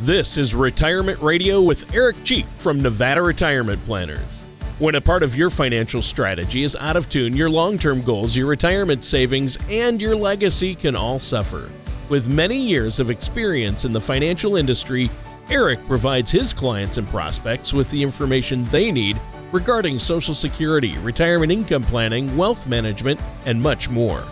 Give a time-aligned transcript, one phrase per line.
[0.00, 4.42] This is Retirement Radio with Eric Cheek from Nevada Retirement Planners.
[4.78, 8.36] When a part of your financial strategy is out of tune, your long term goals,
[8.36, 11.70] your retirement savings, and your legacy can all suffer.
[12.10, 15.10] With many years of experience in the financial industry,
[15.48, 19.18] Eric provides his clients and prospects with the information they need
[19.50, 24.22] regarding Social Security, retirement income planning, wealth management, and much more.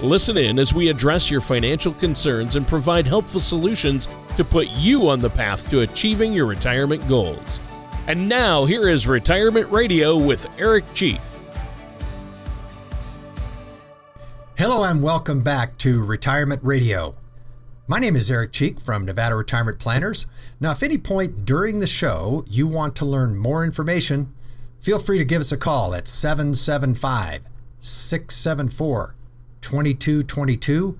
[0.00, 4.06] Listen in as we address your financial concerns and provide helpful solutions
[4.38, 7.60] to put you on the path to achieving your retirement goals.
[8.06, 11.20] And now, here is Retirement Radio with Eric Cheek.
[14.56, 17.14] Hello, and welcome back to Retirement Radio.
[17.88, 20.26] My name is Eric Cheek from Nevada Retirement Planners.
[20.60, 24.32] Now, if any point during the show you want to learn more information,
[24.80, 27.40] feel free to give us a call at 775
[27.80, 29.16] 674
[29.62, 30.96] 2222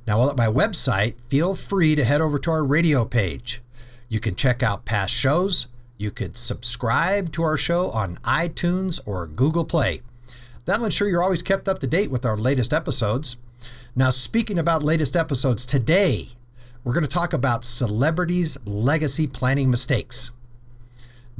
[0.08, 3.62] Now, while at my website, feel free to head over to our radio page.
[4.08, 5.68] You can check out past shows.
[5.98, 10.02] You could subscribe to our show on iTunes or Google Play.
[10.66, 13.38] That'll ensure you're always kept up to date with our latest episodes.
[13.96, 16.28] Now, speaking about latest episodes, today
[16.84, 20.32] we're going to talk about celebrities' legacy planning mistakes.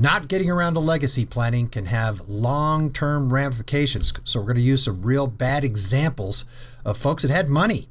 [0.02, 4.14] Not getting around to legacy planning can have long term ramifications.
[4.24, 6.46] So, we're going to use some real bad examples
[6.86, 7.90] of folks that had money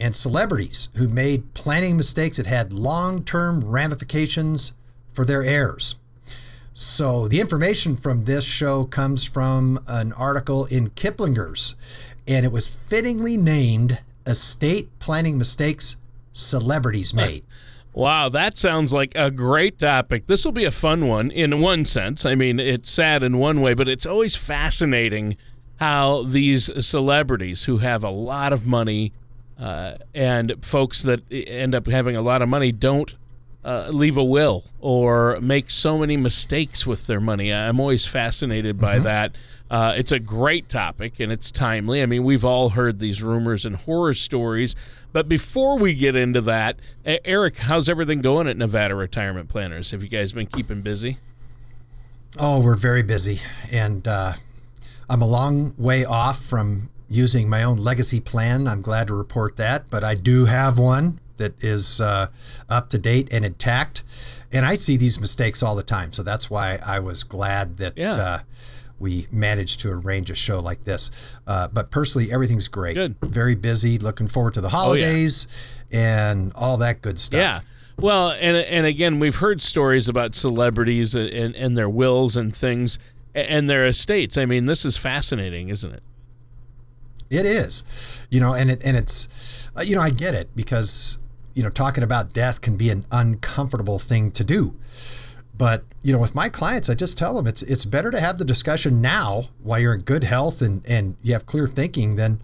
[0.00, 4.78] and celebrities who made planning mistakes that had long term ramifications
[5.12, 5.96] for their heirs.
[6.72, 11.76] So, the information from this show comes from an article in Kiplinger's,
[12.26, 15.98] and it was fittingly named Estate Planning Mistakes
[16.32, 17.44] Celebrities Made.
[17.94, 20.26] Wow, that sounds like a great topic.
[20.26, 22.24] This will be a fun one in one sense.
[22.24, 25.36] I mean, it's sad in one way, but it's always fascinating
[25.76, 29.12] how these celebrities who have a lot of money
[29.58, 33.14] uh, and folks that end up having a lot of money don't
[33.64, 37.52] uh, leave a will or make so many mistakes with their money.
[37.52, 39.04] I'm always fascinated by mm-hmm.
[39.04, 39.36] that.
[39.70, 42.02] Uh, it's a great topic and it's timely.
[42.02, 44.74] I mean, we've all heard these rumors and horror stories.
[45.12, 49.90] But before we get into that, Eric, how's everything going at Nevada Retirement Planners?
[49.90, 51.18] Have you guys been keeping busy?
[52.40, 53.38] Oh, we're very busy.
[53.70, 54.32] And uh,
[55.10, 58.66] I'm a long way off from using my own legacy plan.
[58.66, 59.90] I'm glad to report that.
[59.90, 62.28] But I do have one that is uh,
[62.70, 64.02] up to date and intact.
[64.50, 66.12] And I see these mistakes all the time.
[66.12, 67.98] So that's why I was glad that.
[67.98, 68.10] Yeah.
[68.10, 68.38] Uh,
[69.02, 71.36] we managed to arrange a show like this.
[71.44, 72.94] Uh, but personally, everything's great.
[72.94, 73.16] Good.
[73.20, 73.98] Very busy.
[73.98, 76.30] Looking forward to the holidays oh, yeah.
[76.30, 77.40] and all that good stuff.
[77.40, 77.60] Yeah.
[77.98, 82.98] Well, and and again, we've heard stories about celebrities and, and their wills and things
[83.34, 84.38] and their estates.
[84.38, 86.02] I mean, this is fascinating, isn't it?
[87.30, 91.18] It is, you know, and it and it's, uh, you know, I get it because
[91.54, 94.76] you know talking about death can be an uncomfortable thing to do.
[95.62, 98.36] But you know, with my clients, I just tell them it's it's better to have
[98.36, 102.40] the discussion now while you're in good health and and you have clear thinking than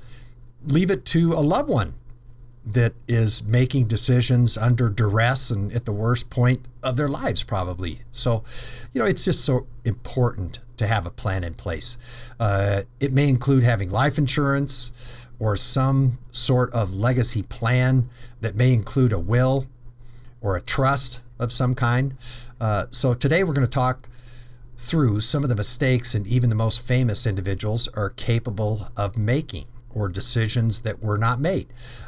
[0.65, 1.95] leave it to a loved one
[2.65, 8.03] that is making decisions under duress and at the worst point of their lives probably.
[8.13, 8.45] So,
[8.93, 12.33] you know, it's just so important to have a plan in place.
[12.39, 18.09] Uh, it may include having life insurance or some sort of legacy plan
[18.43, 19.67] that may include a will
[20.41, 22.15] or a trust of some kind.
[22.61, 24.09] Uh, so today we're going to talk
[24.77, 29.67] through some of the mistakes and even the most famous individuals are capable of making
[29.93, 31.67] or decisions that were not made.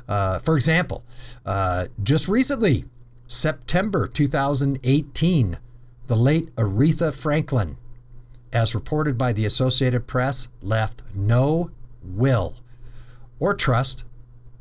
[0.09, 1.05] Uh, for example,
[1.45, 2.85] uh, just recently,
[3.27, 5.59] September 2018,
[6.07, 7.77] the late Aretha Franklin,
[8.53, 11.71] as reported by the Associated Press, left no
[12.03, 12.55] will
[13.39, 14.05] or trust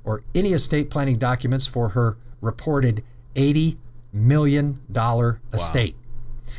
[0.03, 3.03] or any estate planning documents for her reported
[3.39, 3.77] 80
[4.11, 5.95] million dollar estate.
[5.95, 6.53] Wow.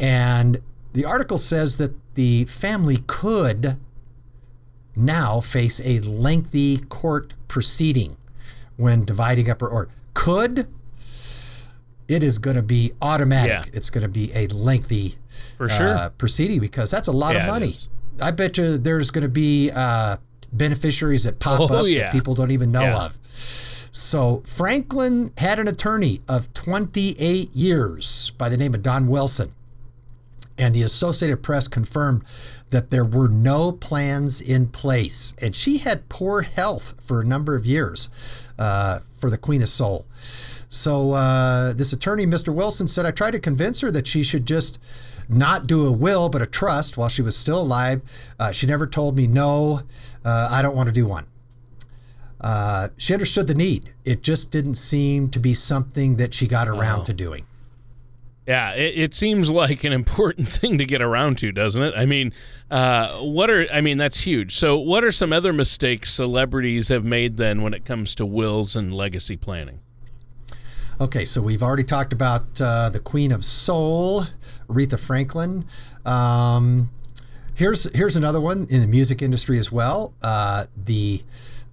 [0.00, 0.58] And
[0.92, 3.78] the article says that the family could
[4.94, 8.16] now face a lengthy court proceeding
[8.76, 10.68] when dividing up her or could
[12.08, 13.50] it is going to be automatic.
[13.50, 13.62] Yeah.
[13.72, 15.14] It's going to be a lengthy
[15.56, 17.72] for sure uh, proceeding because that's a lot yeah, of money.
[18.22, 20.18] I bet you there's going to be uh,
[20.52, 22.04] beneficiaries that pop oh, up yeah.
[22.04, 23.18] that people don't even know of.
[23.24, 29.50] So Franklin had an attorney of 28 years by the name of Don Wilson.
[30.58, 32.22] And the Associated Press confirmed
[32.70, 35.34] that there were no plans in place.
[35.40, 39.68] And she had poor health for a number of years uh, for the Queen of
[39.68, 40.06] Soul.
[40.14, 42.54] So uh, this attorney, Mr.
[42.54, 44.82] Wilson, said, I tried to convince her that she should just
[45.28, 48.02] not do a will, but a trust while she was still alive.
[48.38, 49.80] Uh, she never told me, no,
[50.24, 51.26] uh, I don't want to do one.
[52.40, 53.94] Uh, she understood the need.
[54.04, 57.04] It just didn't seem to be something that she got around oh.
[57.04, 57.46] to doing.
[58.46, 61.94] Yeah, it, it, seems like an important thing to get around to, doesn't it?
[61.96, 62.32] I mean,
[62.70, 64.56] uh, what are I mean that's huge.
[64.56, 68.74] So, what are some other mistakes celebrities have made then when it comes to wills
[68.74, 69.78] and legacy planning?
[71.02, 74.22] Okay, so we've already talked about uh, the Queen of Soul,
[74.68, 75.64] Aretha Franklin.
[76.06, 76.90] Um,
[77.56, 80.14] here's here's another one in the music industry as well.
[80.22, 81.20] Uh, the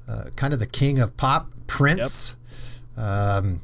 [0.07, 2.83] uh, kind of the king of pop, Prince.
[2.97, 3.05] Yep.
[3.05, 3.61] Um,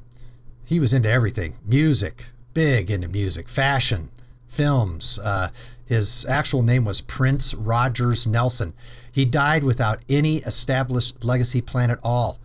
[0.68, 4.12] he was into everything, music, big into music, fashion,
[4.48, 5.18] films.
[5.18, 5.50] Uh,
[5.88, 8.72] his actual name was Prince Rogers Nelson.
[9.12, 12.38] He died without any established legacy plan at all.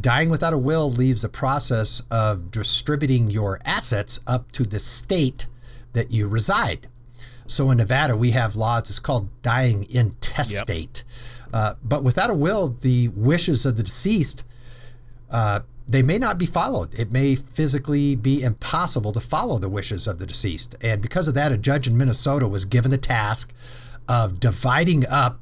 [0.00, 5.46] Dying without a will leaves a process of distributing your assets up to the state
[5.92, 6.88] that you reside.
[7.46, 11.04] So in Nevada, we have laws, it's called dying intestate.
[11.06, 11.48] Yep.
[11.52, 14.44] Uh, but without a will, the wishes of the deceased
[15.30, 16.98] uh, they may not be followed.
[16.98, 20.76] It may physically be impossible to follow the wishes of the deceased.
[20.82, 23.54] And because of that, a judge in Minnesota was given the task
[24.08, 25.40] of dividing up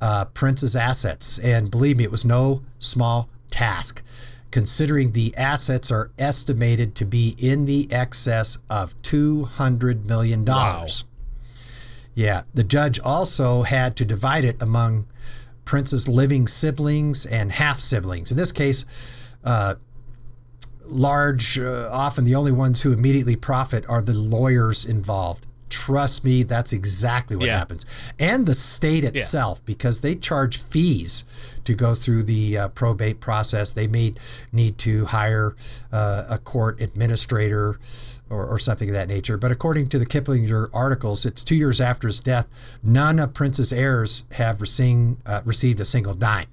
[0.00, 1.38] uh, Prince's assets.
[1.38, 3.28] And believe me, it was no small
[3.60, 4.02] task,
[4.50, 10.46] considering the assets are estimated to be in the excess of $200 million.
[10.46, 10.86] Wow.
[12.14, 15.06] Yeah, the judge also had to divide it among
[15.66, 18.30] Prince's living siblings and half siblings.
[18.30, 19.74] In this case, uh,
[20.88, 25.46] large, uh, often the only ones who immediately profit are the lawyers involved.
[25.80, 27.56] Trust me, that's exactly what yeah.
[27.56, 27.86] happens.
[28.18, 29.64] And the state itself, yeah.
[29.64, 33.72] because they charge fees to go through the uh, probate process.
[33.72, 34.12] They may
[34.52, 35.56] need to hire
[35.90, 37.78] uh, a court administrator
[38.28, 39.38] or, or, something of that nature.
[39.38, 42.46] But according to the Kiplinger articles, it's two years after his death,
[42.82, 46.48] none of Prince's heirs have received, uh, received a single dime.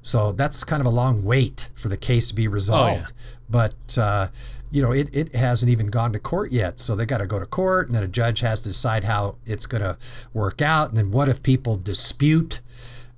[0.00, 3.12] So that's kind of a long wait for the case to be resolved.
[3.14, 3.36] Oh, yeah.
[3.50, 4.28] But, uh,
[4.70, 6.78] you know, it, it hasn't even gone to court yet.
[6.78, 9.36] So they got to go to court, and then a judge has to decide how
[9.46, 9.96] it's going to
[10.32, 10.88] work out.
[10.88, 12.60] And then what if people dispute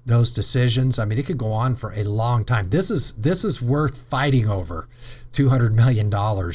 [0.05, 0.99] those decisions?
[0.99, 2.71] I mean, it could go on for a long time.
[2.71, 4.89] This is this is worth fighting over.
[5.33, 6.11] $200 million,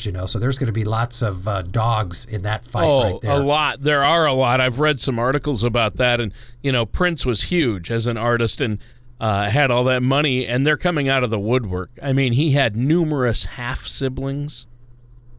[0.06, 3.04] you know, so there's going to be lots of uh, dogs in that fight oh,
[3.04, 3.32] right there.
[3.32, 3.82] a lot.
[3.82, 4.62] There are a lot.
[4.62, 6.22] I've read some articles about that.
[6.22, 8.62] And, you know, Prince was huge as an artist.
[8.62, 8.78] And,
[9.20, 11.90] uh, had all that money, and they're coming out of the woodwork.
[12.02, 14.68] I mean, he had numerous half siblings,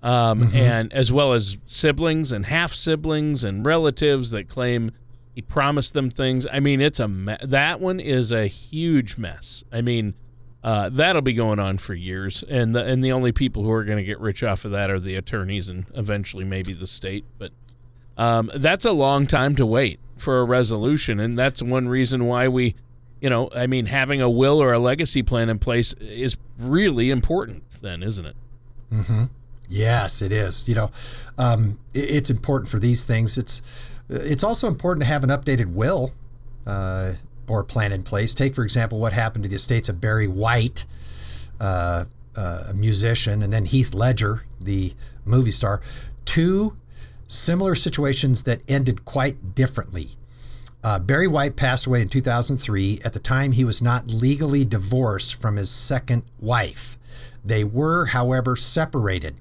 [0.03, 0.57] um, mm-hmm.
[0.57, 4.93] and as well as siblings and half siblings and relatives that claim
[5.35, 6.47] he promised them things.
[6.53, 9.63] I mean, it's a me- that one is a huge mess.
[9.73, 10.15] I mean,
[10.65, 13.85] uh, that'll be going on for years, and the and the only people who are
[13.85, 17.25] going to get rich off of that are the attorneys and eventually maybe the state.
[17.39, 17.53] But
[18.17, 22.49] um, that's a long time to wait for a resolution, and that's one reason why
[22.49, 22.75] we
[23.21, 27.11] you know, I mean, having a will or a legacy plan in place is really
[27.11, 28.37] important, then, isn't it?
[28.93, 29.25] Mm-hmm.
[29.69, 30.69] Yes, it is.
[30.69, 30.91] You know,
[31.37, 33.39] um, it, it's important for these things.
[33.39, 36.13] It's it's also important to have an updated will
[36.67, 37.13] uh,
[37.47, 38.35] or plan in place.
[38.35, 40.87] Take, for example, what happened to the estates of Barry White,
[41.61, 42.07] uh,
[42.37, 44.93] uh, a musician, and then Heath Ledger, the
[45.25, 45.81] movie star.
[46.25, 46.77] Two
[47.27, 50.09] similar situations that ended quite differently.
[50.83, 53.01] Uh, Barry White passed away in 2003.
[53.05, 56.97] At the time, he was not legally divorced from his second wife.
[57.45, 59.35] They were, however, separated.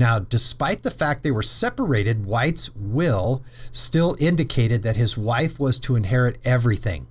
[0.00, 5.78] Now, despite the fact they were separated, White's will still indicated that his wife was
[5.80, 7.06] to inherit everything.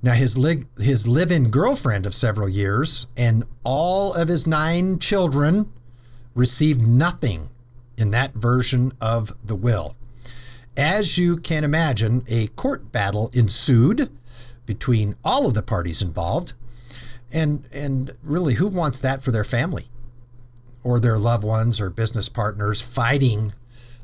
[0.00, 5.00] Now, his, li- his live in girlfriend of several years and all of his nine
[5.00, 5.68] children
[6.36, 7.48] received nothing
[7.98, 9.96] in that version of the will.
[10.76, 14.10] As you can imagine, a court battle ensued
[14.64, 16.52] between all of the parties involved.
[17.32, 19.86] And, and really, who wants that for their family
[20.84, 23.54] or their loved ones or business partners fighting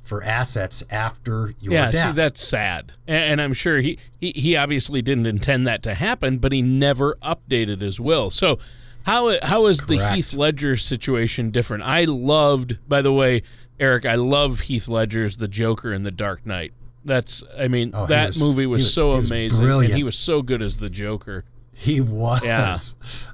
[0.02, 2.08] for assets after your yeah, death?
[2.08, 2.92] See, that's sad.
[3.06, 6.62] And, and I'm sure he, he, he obviously didn't intend that to happen, but he
[6.62, 8.30] never updated his will.
[8.30, 8.58] So,
[9.04, 10.02] how, how is Correct.
[10.02, 11.84] the Heath Ledger situation different?
[11.84, 13.42] I loved, by the way,
[13.78, 16.72] Eric, I love Heath Ledger's The Joker in The Dark Knight.
[17.02, 19.64] That's, I mean, oh, that was, movie was, was so was amazing.
[19.64, 19.92] Brilliant.
[19.92, 21.44] And he was so good as the Joker.
[21.74, 22.44] He was.
[22.44, 22.74] Yeah.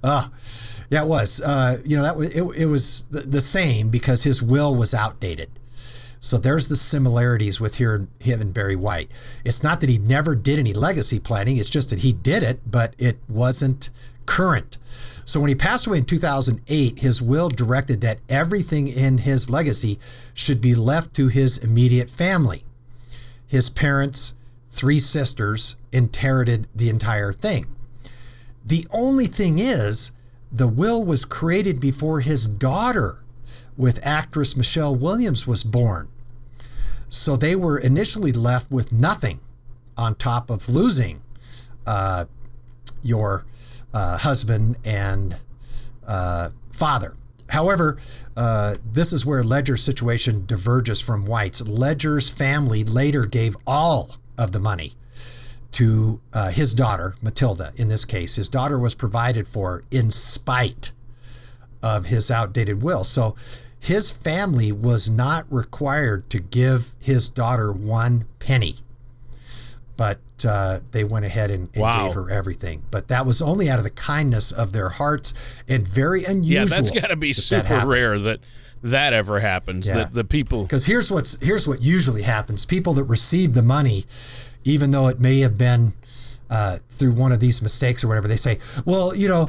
[0.03, 0.29] Uh,
[0.91, 1.41] yeah, it was.
[1.41, 4.95] Uh, you know, that was, it, it was the, the, same because his will was
[4.95, 5.51] outdated.
[6.21, 9.11] So there's the similarities with here, him and Barry White.
[9.45, 12.61] It's not that he never did any legacy planning, it's just that he did it,
[12.71, 13.91] but it wasn't
[14.27, 14.79] current.
[14.83, 19.99] So when he passed away in 2008, his will directed that everything in his legacy
[20.35, 22.65] should be left to his immediate family.
[23.47, 24.35] His parents,
[24.69, 27.67] three sisters, inherited the entire thing.
[28.67, 30.11] The only thing is,
[30.51, 33.23] the will was created before his daughter
[33.77, 36.09] with actress Michelle Williams was born.
[37.09, 39.41] So they were initially left with nothing
[39.97, 41.23] on top of losing
[41.87, 42.25] uh,
[43.03, 43.47] your
[43.95, 45.37] uh, husband and
[46.07, 47.15] uh, father.
[47.51, 47.99] However,
[48.37, 51.67] uh, this is where Ledger's situation diverges from White's.
[51.67, 54.93] Ledger's family later gave all of the money
[55.77, 58.37] to uh, his daughter, Matilda, in this case.
[58.37, 60.93] His daughter was provided for in spite
[61.83, 63.05] of his outdated will.
[63.05, 63.37] So
[63.79, 68.77] his family was not required to give his daughter one penny.
[69.99, 72.07] But uh, they went ahead and, and wow.
[72.07, 72.83] gave her everything.
[72.91, 76.55] But that was only out of the kindness of their hearts and very unusual.
[76.55, 78.41] Yeah, that's got to be super that rare that
[78.83, 79.89] that ever happens.
[79.89, 79.97] Yeah.
[79.97, 84.05] That the people because here's what's here's what usually happens: people that receive the money
[84.67, 85.93] even though it may have been
[86.51, 89.49] uh, through one of these mistakes or whatever, they say, well, you know,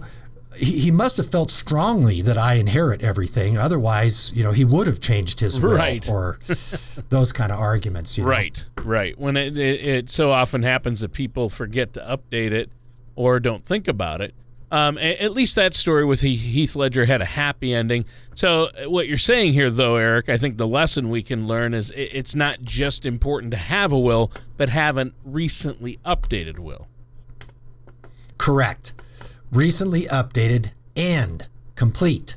[0.55, 3.57] he, he must have felt strongly that I inherit everything.
[3.57, 6.07] Otherwise, you know, he would have changed his will right.
[6.09, 6.39] or
[7.09, 8.17] those kind of arguments.
[8.17, 8.29] You know?
[8.29, 9.17] Right, right.
[9.19, 12.71] When it, it, it so often happens that people forget to update it
[13.15, 14.33] or don't think about it.
[14.69, 18.03] Um, at least that story with Heath Ledger had a happy ending.
[18.36, 21.74] So, uh, what you're saying here, though, Eric, I think the lesson we can learn
[21.74, 26.89] is it's not just important to have a will, but have a recently updated will.
[28.38, 28.93] Correct.
[29.53, 32.36] Recently updated and complete.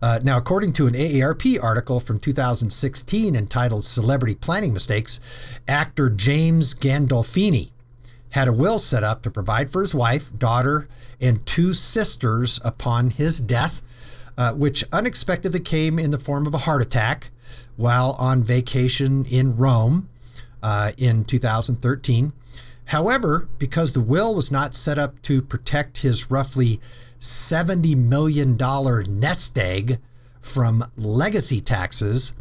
[0.00, 6.72] Uh, now, according to an AARP article from 2016 entitled Celebrity Planning Mistakes, actor James
[6.72, 7.72] Gandolfini
[8.30, 10.86] had a will set up to provide for his wife, daughter,
[11.20, 13.82] and two sisters upon his death,
[14.36, 17.30] uh, which unexpectedly came in the form of a heart attack
[17.76, 20.08] while on vacation in Rome
[20.62, 22.32] uh, in 2013.
[22.86, 26.80] However, because the will was not set up to protect his roughly
[27.20, 28.56] $70 million
[29.20, 29.98] nest egg
[30.40, 32.34] from legacy taxes,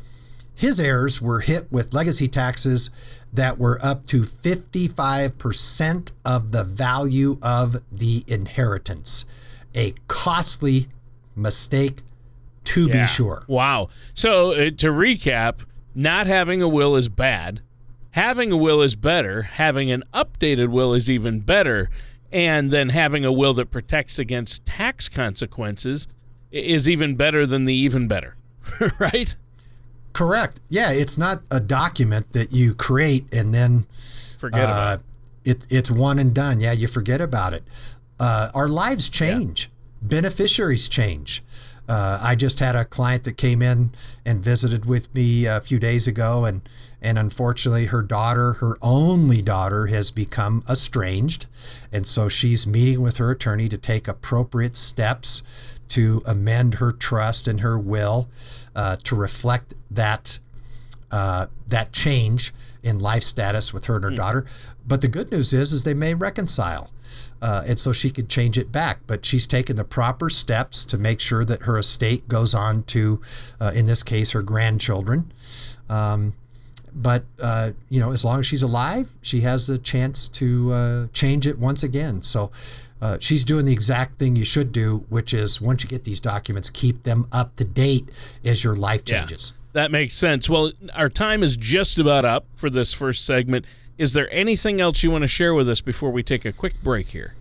[0.55, 2.89] his heirs were hit with legacy taxes
[3.37, 9.25] that were up to 55% of the value of the inheritance.
[9.73, 10.87] A costly
[11.35, 12.01] mistake
[12.65, 13.03] to yeah.
[13.03, 13.43] be sure.
[13.47, 13.89] Wow.
[14.13, 15.61] So, uh, to recap,
[15.95, 17.61] not having a will is bad.
[18.11, 19.43] Having a will is better.
[19.43, 21.89] Having an updated will is even better.
[22.31, 26.07] And then having a will that protects against tax consequences
[26.51, 28.35] is even better than the even better.
[28.99, 29.35] right?
[30.17, 30.61] Correct.
[30.67, 33.85] Yeah, it's not a document that you create and then
[34.39, 35.03] forget uh, about
[35.45, 35.65] it.
[35.65, 35.67] it.
[35.69, 36.59] It's one and done.
[36.59, 37.63] Yeah, you forget about it.
[38.19, 39.69] Uh, our lives change.
[40.01, 40.07] Yeah.
[40.07, 41.43] Beneficiaries change.
[41.87, 43.91] Uh, I just had a client that came in
[44.25, 46.67] and visited with me a few days ago, and
[46.99, 51.45] and unfortunately, her daughter, her only daughter, has become estranged,
[51.93, 57.47] and so she's meeting with her attorney to take appropriate steps to amend her trust
[57.47, 58.29] and her will
[58.75, 60.39] uh, to reflect that
[61.11, 62.53] uh, that change
[62.83, 64.17] in life status with her and her mm.
[64.17, 64.45] daughter.
[64.85, 66.89] But the good news is, is they may reconcile,
[67.41, 68.99] uh, and so she could change it back.
[69.07, 73.21] But she's taken the proper steps to make sure that her estate goes on to,
[73.59, 75.31] uh, in this case, her grandchildren.
[75.89, 76.33] Um,
[76.93, 81.07] but uh, you know, as long as she's alive, she has the chance to uh,
[81.13, 82.21] change it once again.
[82.21, 82.51] So
[83.01, 86.19] uh, she's doing the exact thing you should do, which is once you get these
[86.19, 88.09] documents, keep them up to date
[88.43, 89.53] as your life changes.
[89.55, 90.49] Yeah, that makes sense.
[90.49, 93.65] Well, our time is just about up for this first segment.
[93.97, 96.73] Is there anything else you want to share with us before we take a quick
[96.83, 97.33] break here?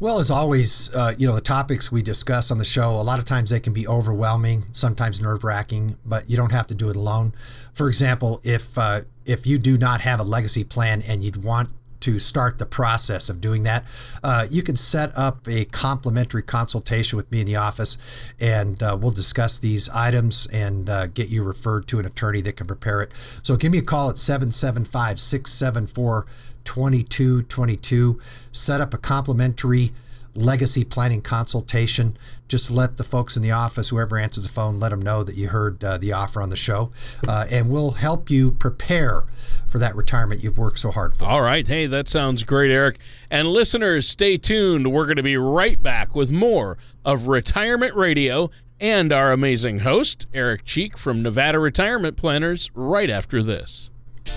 [0.00, 3.18] Well, as always, uh, you know, the topics we discuss on the show, a lot
[3.18, 6.90] of times they can be overwhelming, sometimes nerve wracking, but you don't have to do
[6.90, 7.32] it alone.
[7.72, 11.70] For example, if, uh, if you do not have a legacy plan and you'd want
[12.04, 13.84] to start the process of doing that,
[14.22, 18.96] uh, you can set up a complimentary consultation with me in the office, and uh,
[19.00, 23.00] we'll discuss these items and uh, get you referred to an attorney that can prepare
[23.00, 23.14] it.
[23.14, 26.26] So give me a call at 775 674
[26.64, 28.18] 2222.
[28.52, 29.90] Set up a complimentary
[30.34, 32.16] legacy planning consultation.
[32.48, 35.36] Just let the folks in the office, whoever answers the phone, let them know that
[35.36, 36.90] you heard uh, the offer on the show,
[37.26, 39.22] uh, and we'll help you prepare
[39.66, 41.24] for that retirement you've worked so hard for.
[41.24, 41.66] All right.
[41.66, 42.98] Hey, that sounds great, Eric.
[43.30, 44.92] And listeners, stay tuned.
[44.92, 48.50] We're going to be right back with more of Retirement Radio
[48.80, 53.90] and our amazing host, Eric Cheek from Nevada Retirement Planners, right after this.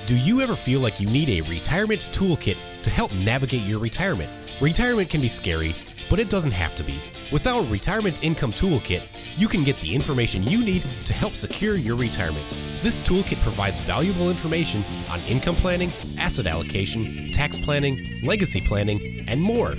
[0.06, 4.30] Do you ever feel like you need a retirement toolkit to help navigate your retirement?
[4.62, 5.75] Retirement can be scary,
[6.10, 7.00] but it doesn't have to be.
[7.32, 9.04] With our Retirement Income Toolkit,
[9.36, 12.56] you can get the information you need to help secure your retirement.
[12.82, 19.42] This toolkit provides valuable information on income planning, asset allocation, tax planning, legacy planning, and
[19.42, 19.76] more.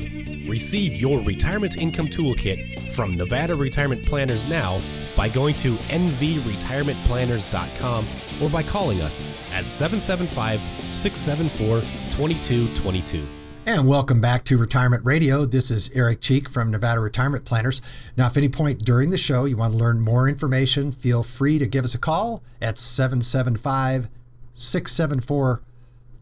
[0.49, 4.81] Receive your Retirement Income Toolkit from Nevada Retirement Planners now
[5.17, 8.07] by going to nvretirementplanners.com
[8.43, 9.21] or by calling us
[9.53, 10.61] at 775
[10.93, 11.81] 674
[12.11, 13.38] 2222.
[13.69, 15.45] And welcome back to Retirement Radio.
[15.45, 17.83] This is Eric Cheek from Nevada Retirement Planners.
[18.17, 21.59] Now, if any point during the show you want to learn more information, feel free
[21.59, 24.09] to give us a call at 775
[24.55, 25.61] 674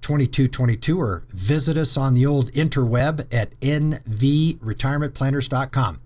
[0.00, 6.00] 2222 or visit us on the old interweb at nvretirementplanners.com.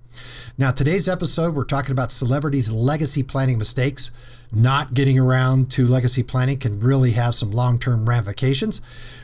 [0.58, 4.10] Now, today's episode, we're talking about celebrities' legacy planning mistakes.
[4.52, 8.80] Not getting around to legacy planning can really have some long term ramifications.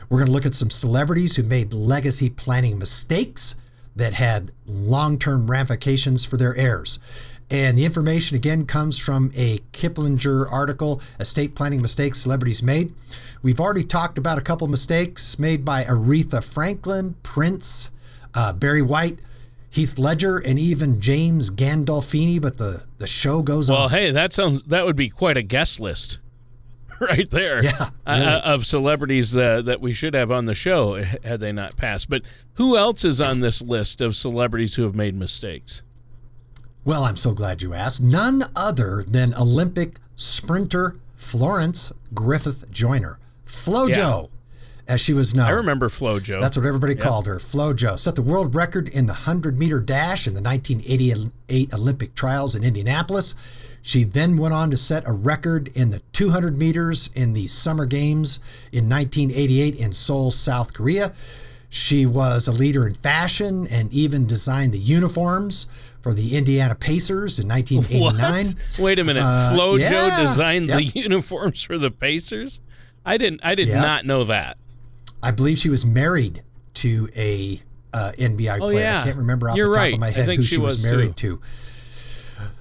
[0.09, 3.55] We're going to look at some celebrities who made legacy planning mistakes
[3.95, 6.99] that had long term ramifications for their heirs.
[7.49, 12.93] And the information again comes from a Kiplinger article, Estate Planning Mistakes Celebrities Made.
[13.41, 17.91] We've already talked about a couple mistakes made by Aretha Franklin, Prince,
[18.33, 19.19] uh, Barry White,
[19.69, 23.83] Heath Ledger, and even James Gandolfini, but the, the show goes well, on.
[23.83, 26.19] Well, hey, that sounds that would be quite a guest list.
[27.01, 27.71] right there yeah,
[28.05, 28.25] uh, really.
[28.25, 32.09] uh, of celebrities that, that we should have on the show had they not passed.
[32.09, 32.21] But
[32.55, 35.83] who else is on this list of celebrities who have made mistakes?
[36.85, 38.01] Well, I'm so glad you asked.
[38.01, 44.23] None other than Olympic sprinter Florence Griffith Joyner, FloJo, Yeah.
[44.87, 45.47] as she was known.
[45.47, 46.39] I remember FloJo.
[46.39, 47.97] That's what everybody called her, FloJo.
[47.99, 52.63] Set the world record in the 100 meter dash in the 1988 Olympic trials in
[52.63, 53.35] Indianapolis.
[53.87, 57.85] She then went on to set a record in the 200 meters in the Summer
[57.85, 61.13] Games in 1988 in Seoul, South Korea.
[61.69, 67.39] She was a leader in fashion and even designed the uniforms for the Indiana Pacers
[67.39, 68.45] in 1989.
[68.75, 68.83] What?
[68.83, 69.23] Wait a minute.
[69.23, 70.21] Uh, FloJo yeah.
[70.21, 72.59] designed the uniforms for the Pacers?
[73.05, 73.77] I didn't I did Yep.
[73.81, 74.57] not know that.
[75.23, 76.41] I believe she was married
[76.73, 77.57] to a
[77.93, 78.79] uh, NBA Oh, player.
[78.81, 78.99] yeah.
[78.99, 79.93] I can't remember off You're the top right.
[79.93, 81.39] of my head who she was, was, married to.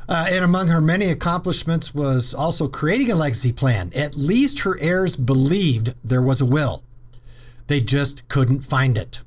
[0.08, 3.90] Uh, and among her many accomplishments was also creating a legacy plan.
[3.94, 6.82] At least her heirs believed there was a will.
[7.66, 9.22] They just couldn't find it,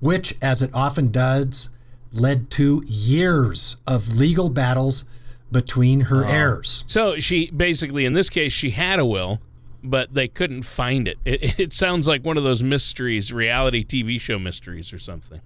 [0.00, 1.70] which, as it often does,
[2.12, 5.04] led to years of legal battles
[5.50, 6.84] between her heirs.
[6.86, 9.40] So she basically in this case she had a will,
[9.82, 11.18] but they couldn't find it.
[11.24, 15.40] It, it sounds like one of those mysteries, reality TV show mysteries or something.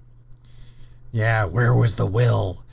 [1.12, 2.64] Yeah, where was the will?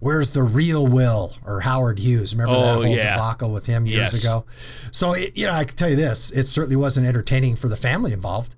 [0.00, 1.36] Where's the real will?
[1.46, 2.34] Or Howard Hughes.
[2.34, 3.14] Remember that Oh, whole yeah.
[3.14, 4.22] debacle with him years Yes.
[4.24, 4.44] ago?
[4.90, 7.76] So, it, you know, I can tell you this it certainly wasn't entertaining for the
[7.76, 8.56] family involved.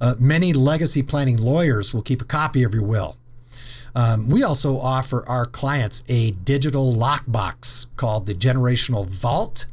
[0.00, 3.16] Uh, many legacy planning lawyers will keep a copy of your will.
[3.96, 9.66] Um, we also offer our clients a digital lockbox called the Generational Vault,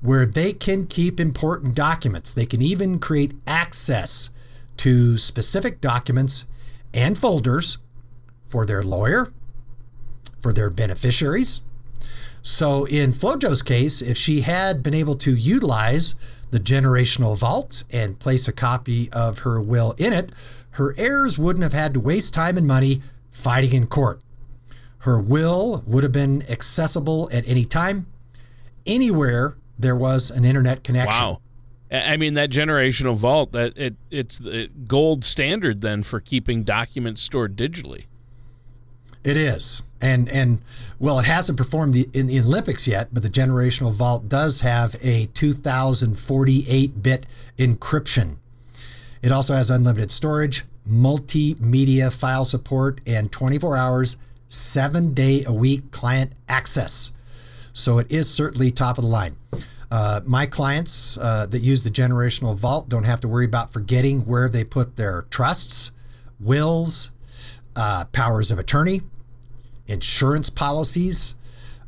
[0.00, 2.32] where they can keep important documents.
[2.34, 4.30] They can even create access
[4.78, 6.46] to specific documents
[6.94, 7.78] and folders
[8.48, 9.30] for their lawyer,
[10.40, 11.62] for their beneficiaries.
[12.42, 16.14] So, in FloJo's case, if she had been able to utilize
[16.50, 20.32] the generational vault and place a copy of her will in it,
[20.72, 24.22] her heirs wouldn't have had to waste time and money fighting in court.
[25.00, 28.06] Her will would have been accessible at any time,
[28.86, 31.24] anywhere there was an internet connection.
[31.24, 31.40] Wow.
[31.90, 37.20] I mean that generational vault that it it's the gold standard then for keeping documents
[37.20, 38.04] stored digitally.
[39.24, 40.60] It is, and and
[40.98, 44.94] well, it hasn't performed the, in the Olympics yet, but the generational vault does have
[44.96, 47.26] a 2048-bit
[47.58, 48.38] encryption.
[49.22, 55.90] It also has unlimited storage, multimedia file support, and 24 hours, seven day a week
[55.90, 57.12] client access.
[57.72, 59.36] So it is certainly top of the line.
[59.90, 64.20] Uh, my clients uh, that use the generational vault don't have to worry about forgetting
[64.20, 65.92] where they put their trusts,
[66.38, 67.12] wills,
[67.74, 69.00] uh, powers of attorney,
[69.90, 71.34] insurance policies,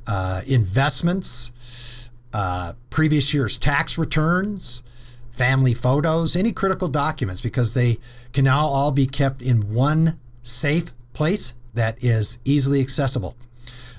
[0.06, 4.82] uh, investments, uh, previous year's tax returns,
[5.30, 7.98] family photos, any critical documents, because they
[8.32, 13.36] can now all be kept in one safe place that is easily accessible.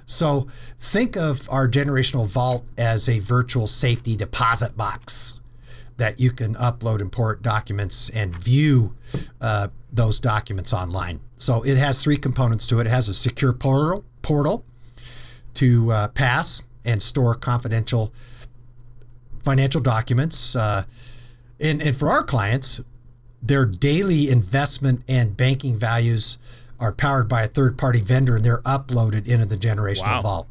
[0.06, 5.42] So think of our generational vault as a virtual safety deposit box
[5.98, 8.96] that you can upload import documents and view
[9.39, 11.20] uh, those documents online.
[11.43, 12.88] So it has three components to it.
[12.88, 14.63] It has a secure portal, portal
[15.56, 18.13] to uh, pass and store confidential
[19.43, 20.56] financial documents.
[20.56, 20.84] Uh,
[21.60, 22.82] And, and for our clients,
[23.41, 26.38] their daily investment and banking values
[26.79, 30.21] are powered by a third party vendor and they're uploaded into the generational Wow.
[30.21, 30.47] vault.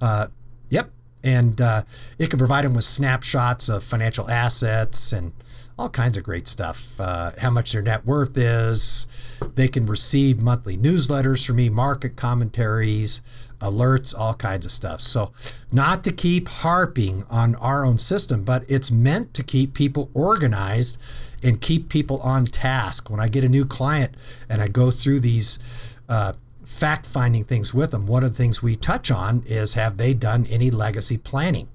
[0.00, 0.26] Uh,
[0.68, 0.90] yep.
[1.22, 1.82] And uh,
[2.18, 5.32] it can provide them with snapshots of financial assets and
[5.78, 6.98] all kinds of great stuff.
[6.98, 9.06] Uh, how much their net worth is.
[9.54, 13.20] They can receive monthly newsletters from me, market commentaries,
[13.60, 15.00] alerts, all kinds of stuff.
[15.00, 15.32] So,
[15.72, 21.02] not to keep harping on our own system, but it's meant to keep people organized
[21.42, 23.10] and keep people on task.
[23.10, 24.14] When I get a new client
[24.48, 26.32] and I go through these uh,
[26.64, 30.14] fact finding things with them, one of the things we touch on is have they
[30.14, 31.68] done any legacy planning?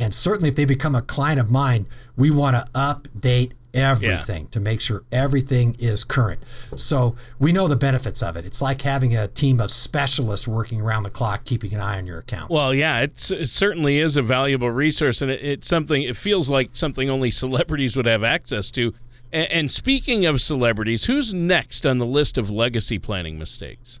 [0.00, 1.86] And certainly, if they become a client of mine,
[2.16, 6.44] we want to update everything to make sure everything is current.
[6.46, 8.44] So we know the benefits of it.
[8.44, 12.06] It's like having a team of specialists working around the clock, keeping an eye on
[12.06, 12.50] your accounts.
[12.50, 16.02] Well, yeah, it's, it certainly is a valuable resource, and it, it's something.
[16.02, 18.94] It feels like something only celebrities would have access to.
[19.32, 24.00] And, and speaking of celebrities, who's next on the list of legacy planning mistakes?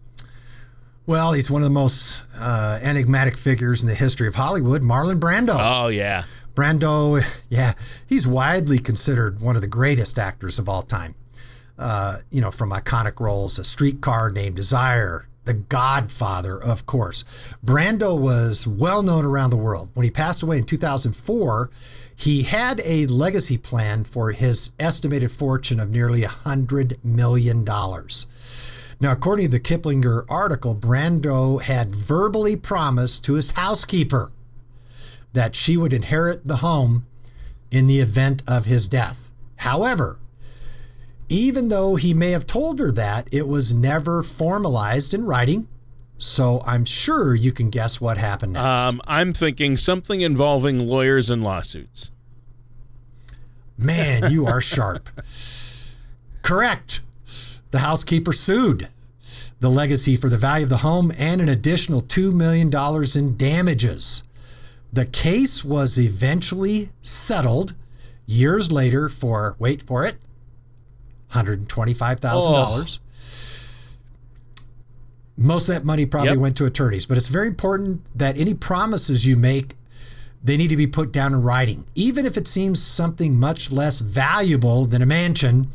[1.10, 5.18] Well, he's one of the most uh, enigmatic figures in the history of Hollywood, Marlon
[5.18, 5.56] Brando.
[5.58, 6.22] Oh yeah,
[6.54, 7.72] Brando, yeah,
[8.08, 11.16] he's widely considered one of the greatest actors of all time.
[11.76, 17.24] Uh, you know, from iconic roles, A Streetcar Named Desire, The Godfather, of course.
[17.64, 19.90] Brando was well known around the world.
[19.94, 21.70] When he passed away in 2004,
[22.14, 27.64] he had a legacy plan for his estimated fortune of nearly $100 million.
[29.00, 34.30] Now, according to the Kiplinger article, Brando had verbally promised to his housekeeper
[35.32, 37.06] that she would inherit the home
[37.70, 39.30] in the event of his death.
[39.56, 40.18] However,
[41.30, 45.68] even though he may have told her that, it was never formalized in writing.
[46.18, 48.80] So I'm sure you can guess what happened next.
[48.80, 52.10] um, I'm thinking something involving lawyers and lawsuits.
[53.78, 55.08] Man, you are sharp.
[56.42, 57.00] Correct.
[57.70, 58.88] The housekeeper sued
[59.60, 62.70] the legacy for the value of the home and an additional $2 million
[63.14, 64.24] in damages.
[64.92, 67.74] The case was eventually settled
[68.26, 70.16] years later for, wait for it,
[71.32, 73.00] $125,000.
[75.36, 76.38] Most of that money probably Yep.
[76.40, 79.74] went to attorneys, but it's very important that any promises you make
[80.42, 81.84] they need to be put down in writing.
[81.94, 85.68] Even if it seems something much less valuable than a mansion,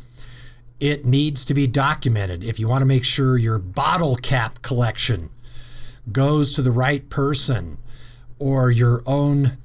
[0.80, 2.44] it needs to be documented.
[2.44, 5.30] If you want to make sure your bottle cap collection
[6.12, 7.78] goes to the right person
[8.38, 9.58] or your own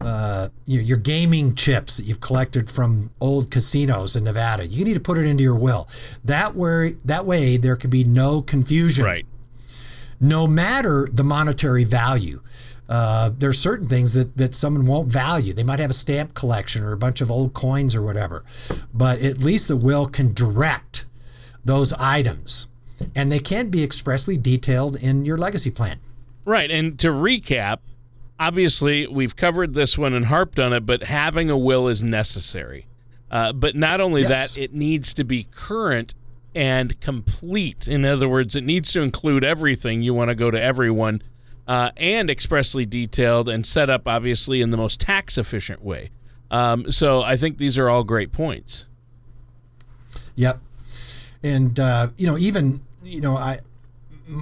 [0.00, 4.94] uh, your, your gaming chips that you've collected from old casinos in Nevada, you need
[4.94, 5.88] to put it into your will.
[6.24, 9.26] That way, that way there could be no confusion Right.
[10.20, 12.40] no matter the monetary value.
[12.88, 15.52] Uh, there's certain things that, that someone won't value.
[15.52, 18.44] They might have a stamp collection or a bunch of old coins or whatever,
[18.94, 21.04] but at least the will can direct
[21.64, 22.68] those items
[23.14, 25.98] and they can be expressly detailed in your legacy plan.
[26.46, 26.70] Right.
[26.70, 27.78] And to recap,
[28.40, 32.86] obviously we've covered this one and harped on it, but having a will is necessary.
[33.30, 34.54] Uh, but not only Yes.
[34.54, 36.14] that, it needs to be current
[36.54, 37.86] and complete.
[37.86, 41.22] In other words, it needs to include everything you want to go to everyone
[41.68, 46.10] uh, and expressly detailed and set up, obviously, in the most tax efficient way.
[46.50, 48.86] Um, so I think these are all great points.
[50.34, 50.58] Yep.
[51.42, 53.58] And uh, you know, even you know, I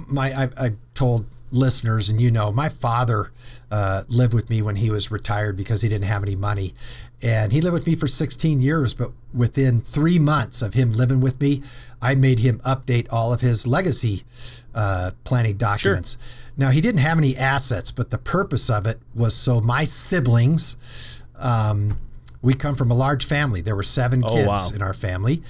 [0.09, 3.31] my I, I told listeners, and you know, my father
[3.69, 6.73] uh, lived with me when he was retired because he didn't have any money,
[7.21, 8.93] and he lived with me for 16 years.
[8.93, 11.61] But within three months of him living with me,
[12.01, 14.23] I made him update all of his legacy
[14.73, 16.17] uh, planning documents.
[16.57, 21.23] Now he didn't have any assets, but the purpose of it was so my siblings.
[21.37, 21.99] Um,
[22.41, 23.61] we come from a large family.
[23.61, 24.69] There were seven Oh, kids wow.
[24.75, 25.41] in our family.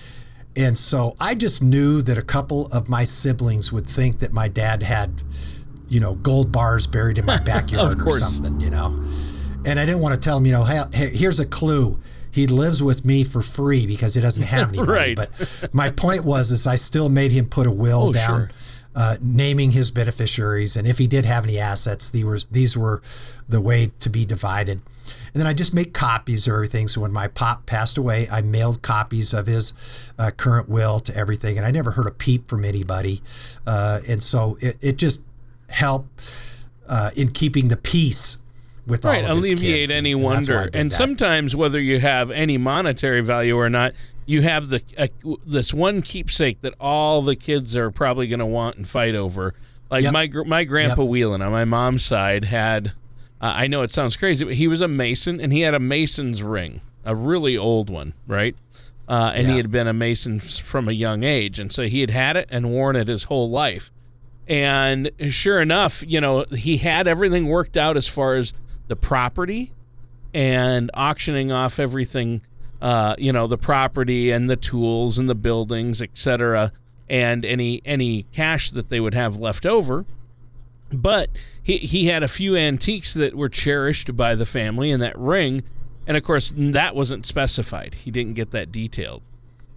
[0.56, 4.48] And so I just knew that a couple of my siblings would think that my
[4.48, 5.22] dad had,
[5.88, 8.88] you know, gold bars buried in my backyard or something, you know.
[9.66, 12.00] And I didn't want to tell them, you know, hey, hey, here's a clue.
[12.32, 14.92] He lives with me for free because he doesn't have any money.
[14.92, 15.16] Right.
[15.16, 18.50] But my point was, is I still made him put a will Oh, down, sure.
[18.98, 23.00] Uh, naming his beneficiaries, and if he did have any assets, these were these were
[23.48, 24.82] the way to be divided.
[25.34, 26.88] And then I just make copies of everything.
[26.88, 31.16] So when my pop passed away, I mailed copies of his uh, current will to
[31.16, 33.22] everything, and I never heard a peep from anybody.
[33.68, 35.28] Uh, and so it, it just
[35.70, 38.40] helped uh, in keeping the peace
[38.88, 41.56] with right all of his alleviate any and, and that's why I wonder and sometimes
[41.56, 43.94] whether you have any monetary value or not
[44.28, 45.08] you have the uh,
[45.46, 49.56] this one keepsake that all the kids are probably going to want and fight over
[49.90, 50.14] like Yep.
[50.14, 52.90] my my grandpa Whelan on my mom's side had
[53.42, 55.80] uh, I know it sounds crazy but he was a mason and he had a
[55.80, 58.54] mason's ring a really old one, right?
[59.08, 59.52] Uh, and Yeah.
[59.54, 62.50] he had been a Mason from a young age, and so he had had it
[62.52, 63.90] and worn it his whole life.
[64.46, 68.52] And sure enough, you know, he had everything worked out as far as
[68.90, 69.72] the property
[70.34, 72.42] and auctioning off everything,
[72.82, 76.72] uh, you know, the property and the tools and the buildings, etc.,
[77.10, 80.06] and any any cash that they would have left over.
[80.92, 81.30] But
[81.62, 85.64] he he had a few antiques that were cherished by the family and that ring,
[86.06, 87.96] and of course that wasn't specified.
[87.96, 89.22] He didn't get that detailed,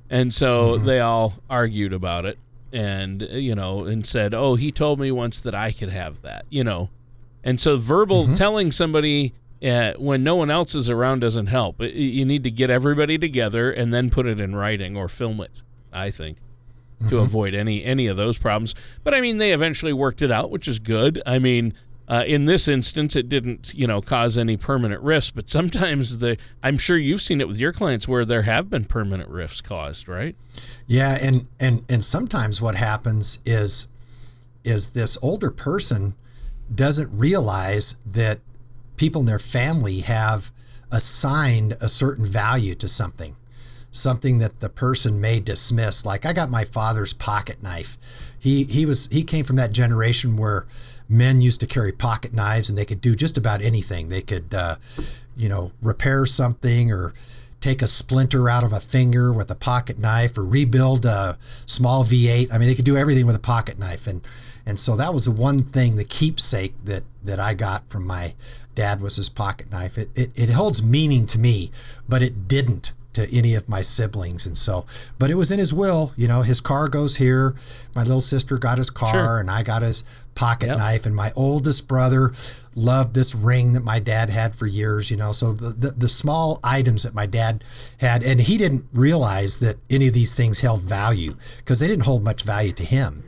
[0.08, 2.38] and so they all argued about it,
[2.72, 6.44] and you know, and said, "Oh, he told me once that I could have that,"
[6.50, 6.90] you know,
[7.42, 11.80] and so verbal telling somebody uh, when no one else is around doesn't help.
[11.82, 15.50] You need to get everybody together and then put it in writing or film it.
[15.92, 16.38] I think
[17.08, 18.74] to avoid any any of those problems.
[19.02, 21.22] But I mean, they eventually worked it out, which is good.
[21.26, 21.74] I mean.
[22.08, 25.30] Uh, in this instance, it didn't, you know, cause any permanent rifts.
[25.30, 28.84] But sometimes the, I'm sure you've seen it with your clients where there have been
[28.84, 30.34] permanent rifts caused, right?
[30.88, 33.86] Yeah, and and and sometimes what happens is
[34.64, 36.14] is this older person
[36.74, 38.40] doesn't realize that
[39.00, 40.52] people in their family have
[40.92, 43.34] assigned a certain value to something.
[43.90, 46.04] Something that the person may dismiss.
[46.04, 47.96] Like I got my father's pocket knife.
[48.38, 50.66] He he was he came from that generation where
[51.08, 54.08] men used to carry pocket knives and they could do just about anything.
[54.08, 54.76] They could uh,
[55.34, 57.14] you know repair something or
[57.60, 62.04] take a splinter out of a finger with a pocket knife or rebuild a small
[62.04, 62.52] V8.
[62.52, 64.06] I mean, they could do everything with a pocket knife.
[64.06, 64.22] And
[64.70, 68.34] and so that was the one thing, the keepsake that that I got from my
[68.74, 69.98] dad was his pocket knife.
[69.98, 71.70] It it, it holds meaning to me,
[72.08, 74.46] but it didn't to any of my siblings.
[74.46, 74.86] And so,
[75.18, 76.12] but it was in his will.
[76.16, 77.56] You know, his car goes here.
[77.96, 79.40] My little sister got his car, Sure.
[79.40, 80.04] and I got his
[80.36, 80.78] pocket Yep.
[80.78, 81.06] knife.
[81.06, 82.32] And my oldest brother
[82.76, 85.10] loved this ring that my dad had for years.
[85.10, 87.64] You know, so the the, the small items that my dad
[87.98, 92.04] had, and he didn't realize that any of these things held value because they didn't
[92.04, 93.24] hold much value to him.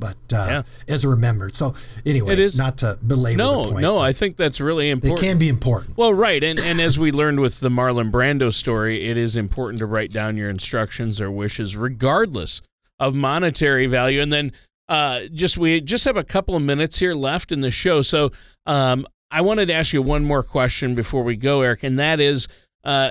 [0.00, 0.62] But uh, Yeah.
[0.94, 1.54] as remembered.
[1.54, 1.74] So
[2.06, 3.82] anyway, It is- not to belabor No, the point.
[3.82, 5.22] no, I think that's really important.
[5.22, 5.96] It can be important.
[5.98, 9.78] Well, right, and and as we learned with the Marlon Brando story, it is important
[9.80, 12.62] to write down your instructions or wishes, regardless
[12.98, 14.20] of monetary value.
[14.20, 14.52] And then,
[14.88, 18.32] uh, just we just have a couple of minutes here left in the show, so
[18.66, 22.18] um, I wanted to ask you one more question before we go, Eric, and that
[22.20, 22.48] is,
[22.84, 23.10] uh,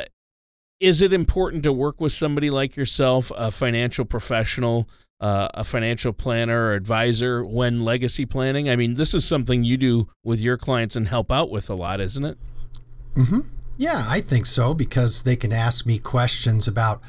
[0.79, 4.87] is it important to work with somebody like yourself, a financial professional?
[5.21, 8.69] Uh, a financial planner or advisor when legacy planning?
[8.69, 11.73] I mean, this is something you do with your clients and help out with a
[11.75, 12.37] lot, isn't it?
[13.77, 17.01] Yeah, I think so because they can ask me questions about,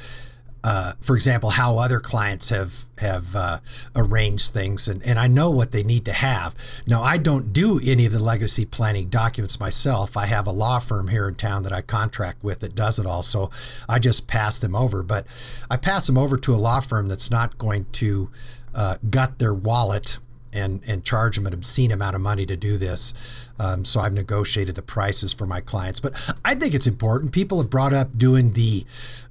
[0.62, 3.61] uh, for example, how other clients have have uh,
[3.96, 6.55] arranged things, and, and I know what they need to have.
[6.87, 10.16] Now, I don't do any of the legacy planning documents myself.
[10.16, 13.07] I have a law firm here in town that I contract with that does it
[13.07, 13.51] all, so
[13.88, 15.03] I just pass them over.
[15.03, 15.27] But
[15.70, 18.31] I pass them over to a law firm that's not going to
[18.75, 20.18] uh, gut their wallet
[20.53, 23.49] and and charge them an obscene amount of money to do this.
[23.59, 26.01] Um, so I've negotiated the prices for my clients.
[26.01, 26.13] But
[26.45, 27.33] I think it's important.
[27.33, 28.85] People have brought up doing the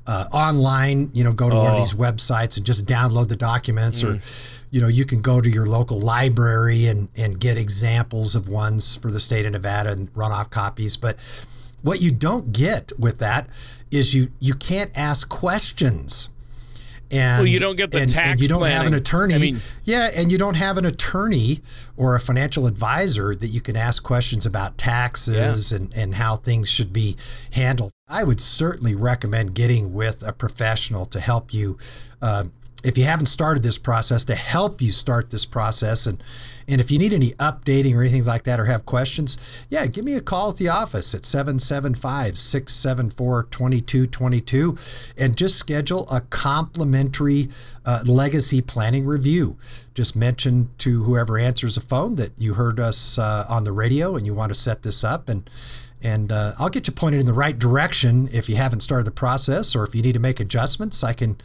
[0.08, 1.10] uh, online.
[1.14, 1.80] You know, go to one of Oh.
[1.80, 4.20] these websites and just download the documents, or
[4.72, 8.96] you know, you can go to your local library and and get examples of ones
[8.96, 10.96] for the state of Nevada and run off copies.
[10.98, 11.18] But
[11.82, 13.48] what you don't get with that
[13.92, 16.30] is you you can't ask questions.
[17.12, 19.34] And, Well, you don't get the and, and you don't have an attorney.
[19.34, 21.62] I mean- yeah, and you don't have an attorney
[21.98, 26.70] or a financial advisor that you can ask questions about taxes and, and how things
[26.70, 27.16] should be
[27.54, 27.92] handled.
[28.08, 31.78] I would certainly recommend getting with a professional to help you.
[32.22, 32.46] Uh,
[32.84, 36.06] if you haven't started this process, to help you start this process.
[36.08, 36.24] And,
[36.70, 40.06] and if you need any updating or anything like that or have questions, yeah, give
[40.06, 44.78] me a call at the office at 775 674 2222
[45.18, 47.48] and just schedule a complimentary
[47.86, 49.58] uh, legacy planning review.
[49.94, 54.16] Just mention to whoever answers the phone that you heard us uh, on the radio
[54.16, 55.50] and you want to set this up and
[56.02, 59.12] and uh, I'll get you pointed in the right direction if you haven't started the
[59.12, 61.04] process or if you need to make adjustments.
[61.04, 61.36] I can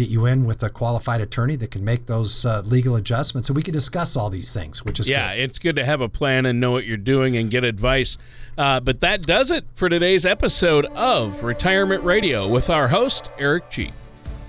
[0.00, 3.56] get you in with a qualified attorney that can make those uh, legal adjustments and
[3.56, 5.42] we can discuss all these things, which is Yeah, good.
[5.42, 8.16] it's good to have a plan and know what you're doing and get advice.
[8.56, 13.68] Uh, but that does it for today's episode of Retirement Radio with our host, Eric
[13.68, 13.92] Cheek.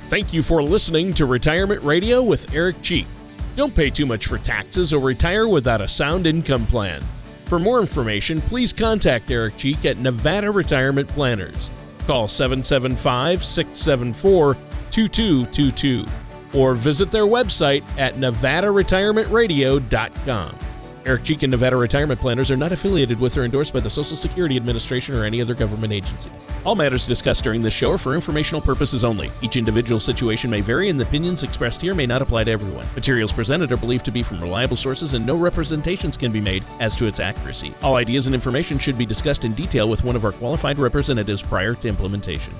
[0.07, 3.05] Thank you for listening to Retirement Radio with Eric Cheek.
[3.57, 7.03] Don't pay too much for taxes or retire without a sound income plan.
[7.45, 11.69] For more information, please contact Eric Cheek at Nevada Retirement Planners.
[12.07, 14.55] Call 775 674
[14.91, 16.05] 2222
[16.53, 20.57] or visit their website at nevadaretirementradio.com.
[21.05, 24.15] Eric Cheek and Nevada Retirement Planners are not affiliated with or endorsed by the Social
[24.15, 26.29] Security Administration or any other government agency.
[26.63, 29.31] All matters discussed during this show are for informational purposes only.
[29.41, 32.85] Each individual situation may vary, and the opinions expressed here may not apply to everyone.
[32.93, 36.63] Materials presented are believed to be from reliable sources, and no representations can be made
[36.79, 37.73] as to its accuracy.
[37.81, 41.41] All ideas and information should be discussed in detail with one of our qualified representatives
[41.41, 42.53] prior to implementation.